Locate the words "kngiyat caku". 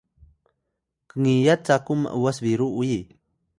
1.09-1.93